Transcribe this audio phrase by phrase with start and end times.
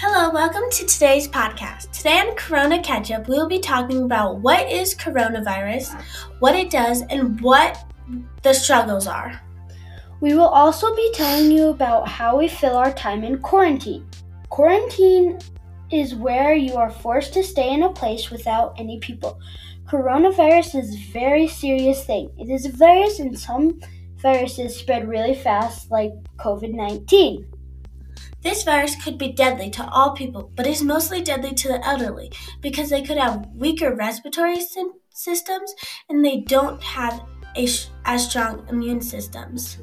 [0.00, 1.90] Hello, welcome to today's podcast.
[1.90, 6.00] Today on Corona Ketchup, we will be talking about what is coronavirus,
[6.38, 7.84] what it does, and what
[8.44, 9.42] the struggles are.
[10.20, 14.08] We will also be telling you about how we fill our time in quarantine.
[14.50, 15.40] Quarantine
[15.90, 19.40] is where you are forced to stay in a place without any people.
[19.88, 22.30] Coronavirus is a very serious thing.
[22.38, 23.80] It is a virus, and some
[24.18, 27.57] viruses spread really fast, like COVID 19.
[28.40, 32.30] This virus could be deadly to all people, but is mostly deadly to the elderly
[32.60, 34.58] because they could have weaker respiratory
[35.10, 35.74] systems
[36.08, 37.20] and they don't have
[37.56, 37.68] a,
[38.04, 39.78] as strong immune systems.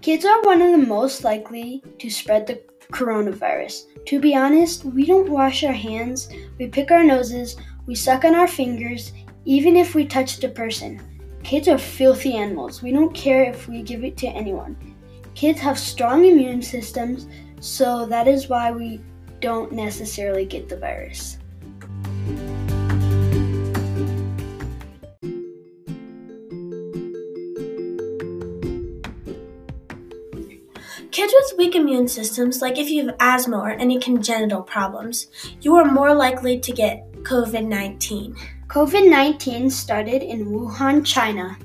[0.00, 2.62] Kids are one of the most likely to spread the
[2.92, 3.84] coronavirus.
[4.06, 8.34] To be honest, we don't wash our hands, we pick our noses, we suck on
[8.34, 9.12] our fingers,
[9.44, 11.00] even if we touch a person.
[11.42, 12.82] Kids are filthy animals.
[12.82, 14.76] We don't care if we give it to anyone.
[15.34, 17.26] Kids have strong immune systems,
[17.60, 19.00] so that is why we
[19.40, 21.38] don't necessarily get the virus.
[31.10, 35.28] Kids with weak immune systems, like if you have asthma or any congenital problems,
[35.60, 38.36] you are more likely to get COVID 19.
[38.68, 41.56] COVID 19 started in Wuhan, China.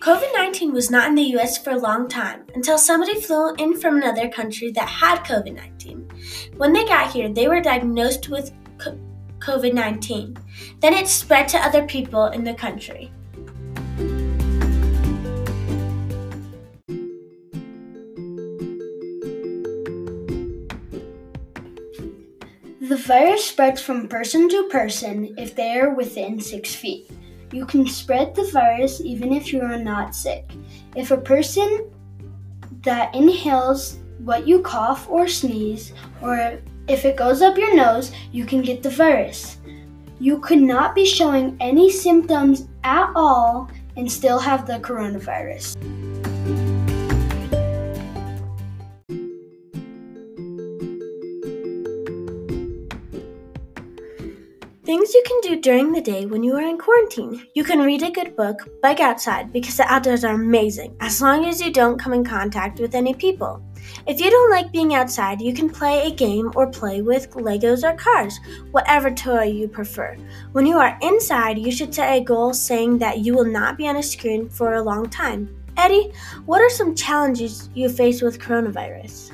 [0.00, 3.80] COVID 19 was not in the US for a long time until somebody flew in
[3.80, 6.06] from another country that had COVID 19.
[6.58, 8.52] When they got here, they were diagnosed with
[9.38, 10.36] COVID 19.
[10.80, 13.10] Then it spread to other people in the country.
[22.88, 27.10] The virus spreads from person to person if they are within six feet.
[27.50, 30.52] You can spread the virus even if you are not sick.
[30.94, 31.90] If a person
[32.84, 38.44] that inhales what you cough or sneeze, or if it goes up your nose, you
[38.44, 39.56] can get the virus.
[40.20, 45.74] You could not be showing any symptoms at all and still have the coronavirus.
[54.86, 57.44] Things you can do during the day when you are in quarantine.
[57.54, 61.44] You can read a good book, bike outside because the outdoors are amazing, as long
[61.44, 63.60] as you don't come in contact with any people.
[64.06, 67.82] If you don't like being outside, you can play a game or play with Legos
[67.82, 68.38] or cars,
[68.70, 70.16] whatever toy you prefer.
[70.52, 73.88] When you are inside, you should set a goal saying that you will not be
[73.88, 75.50] on a screen for a long time.
[75.76, 76.12] Eddie,
[76.44, 79.32] what are some challenges you face with coronavirus?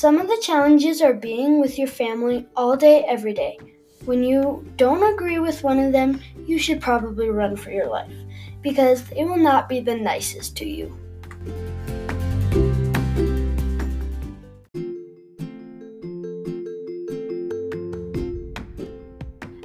[0.00, 3.58] Some of the challenges are being with your family all day, every day.
[4.06, 8.10] When you don't agree with one of them, you should probably run for your life
[8.62, 10.86] because they will not be the nicest to you.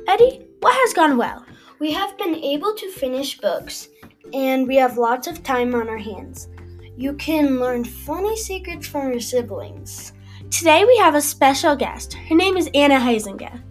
[0.06, 1.46] Eddie, what has gone well?
[1.79, 3.88] We have been able to finish books
[4.34, 6.50] and we have lots of time on our hands.
[6.97, 10.12] You can learn funny secrets from your siblings.
[10.51, 12.13] Today we have a special guest.
[12.13, 13.61] Her name is Anna Heisinger.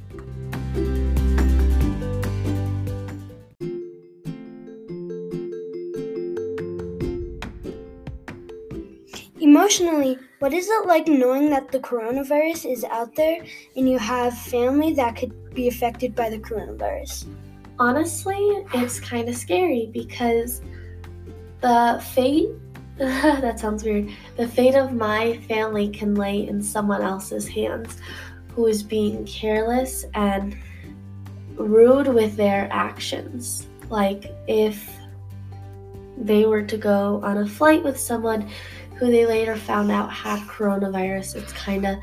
[9.40, 13.44] Emotionally, what is it like knowing that the coronavirus is out there
[13.76, 17.26] and you have family that could be affected by the coronavirus?
[17.78, 20.60] Honestly, it's kind of scary because
[21.60, 22.50] the fate
[22.98, 24.08] that sounds weird.
[24.36, 27.98] The fate of my family can lay in someone else's hands
[28.54, 30.56] who is being careless and
[31.56, 33.66] rude with their actions.
[33.90, 34.88] Like if
[36.16, 38.48] they were to go on a flight with someone
[38.96, 41.98] who they later found out had coronavirus, it's kind of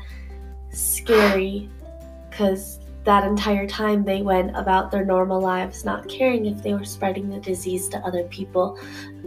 [0.72, 1.70] scary
[2.28, 6.84] because that entire time they went about their normal lives, not caring if they were
[6.84, 8.78] spreading the disease to other people.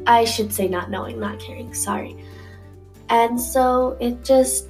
[0.07, 2.15] I should say, not knowing, not caring, sorry.
[3.09, 4.67] And so it just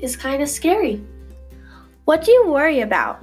[0.00, 1.04] is kind of scary.
[2.04, 3.22] What do you worry about?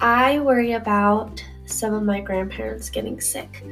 [0.00, 3.64] I worry about some of my grandparents getting sick.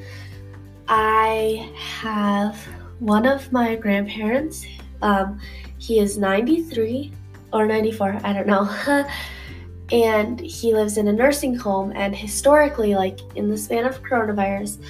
[0.88, 2.56] I have
[2.98, 4.64] one of my grandparents,
[5.02, 5.40] um,
[5.78, 7.12] he is 93
[7.52, 8.68] or 94, I don't know.
[9.92, 11.92] and he lives in a nursing home.
[11.94, 14.82] And historically, like in the span of coronavirus,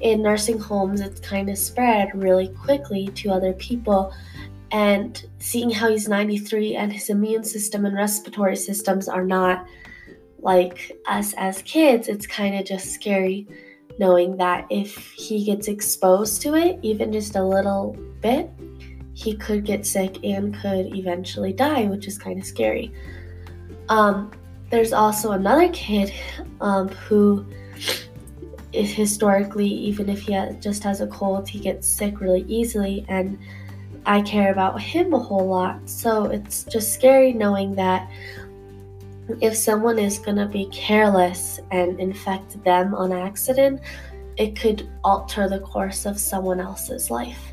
[0.00, 4.12] in nursing homes, it's kind of spread really quickly to other people.
[4.70, 9.66] And seeing how he's 93 and his immune system and respiratory systems are not
[10.40, 13.48] like us as kids, it's kind of just scary
[13.98, 18.50] knowing that if he gets exposed to it, even just a little bit,
[19.18, 22.92] he could get sick and could eventually die, which is kind of scary.
[23.88, 24.30] Um,
[24.70, 26.12] there's also another kid
[26.60, 27.44] um, who
[28.72, 33.04] is historically, even if he has, just has a cold, he gets sick really easily,
[33.08, 33.36] and
[34.06, 35.90] I care about him a whole lot.
[35.90, 38.08] So it's just scary knowing that
[39.40, 43.80] if someone is going to be careless and infect them on accident,
[44.36, 47.52] it could alter the course of someone else's life.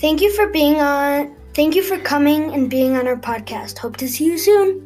[0.00, 1.34] Thank you for being on.
[1.54, 3.78] Thank you for coming and being on our podcast.
[3.78, 4.84] Hope to see you soon.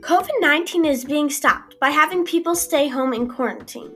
[0.00, 3.90] COVID 19 is being stopped by having people stay home in quarantine.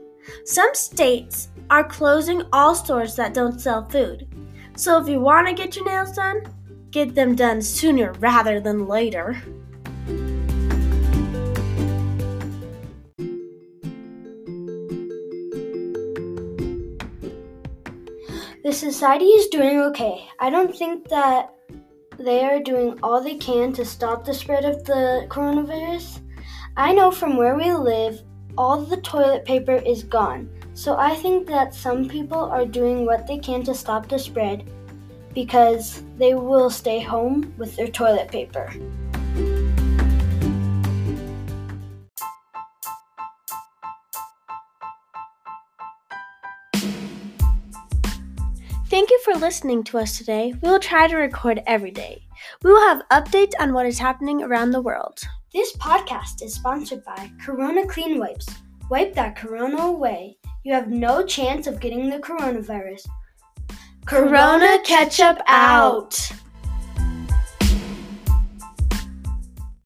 [0.47, 4.27] Some states are closing all stores that don't sell food.
[4.75, 6.45] So if you want to get your nails done,
[6.91, 9.37] get them done sooner rather than later.
[18.67, 20.27] The society is doing okay.
[20.41, 21.55] I don't think that
[22.19, 26.21] they are doing all they can to stop the spread of the coronavirus.
[26.77, 28.25] I know from where we live,
[28.59, 30.51] all the toilet paper is gone.
[30.75, 34.69] So I think that some people are doing what they can to stop the spread
[35.33, 38.69] because they will stay home with their toilet paper.
[48.97, 50.55] Thank you for listening to us today.
[50.63, 52.27] We will try to record every day.
[52.63, 55.19] We will have updates on what is happening around the world.
[55.53, 58.49] This podcast is sponsored by Corona Clean Wipes.
[58.89, 63.07] Wipe that corona away you have no chance of getting the coronavirus.
[64.07, 66.19] Corona ketchup out.